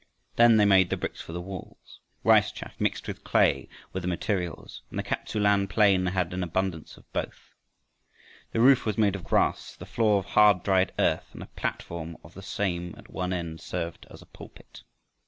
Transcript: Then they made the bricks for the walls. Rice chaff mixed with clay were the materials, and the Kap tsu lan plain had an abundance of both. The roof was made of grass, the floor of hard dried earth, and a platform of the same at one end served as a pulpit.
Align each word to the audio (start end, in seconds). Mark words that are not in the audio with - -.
Then 0.35 0.57
they 0.57 0.65
made 0.65 0.89
the 0.89 0.97
bricks 0.97 1.21
for 1.21 1.31
the 1.31 1.39
walls. 1.39 1.99
Rice 2.23 2.51
chaff 2.51 2.73
mixed 2.81 3.07
with 3.07 3.23
clay 3.23 3.69
were 3.93 3.99
the 3.99 4.07
materials, 4.07 4.81
and 4.89 4.97
the 4.97 5.03
Kap 5.03 5.27
tsu 5.27 5.39
lan 5.39 5.67
plain 5.67 6.07
had 6.07 6.33
an 6.33 6.41
abundance 6.41 6.97
of 6.97 7.03
both. 7.13 7.53
The 8.51 8.61
roof 8.61 8.83
was 8.83 8.97
made 8.97 9.15
of 9.15 9.23
grass, 9.23 9.75
the 9.75 9.85
floor 9.85 10.17
of 10.17 10.25
hard 10.25 10.63
dried 10.63 10.91
earth, 10.97 11.29
and 11.33 11.43
a 11.43 11.55
platform 11.55 12.17
of 12.23 12.33
the 12.33 12.41
same 12.41 12.95
at 12.97 13.11
one 13.11 13.31
end 13.31 13.61
served 13.61 14.07
as 14.09 14.23
a 14.23 14.25
pulpit. 14.25 14.81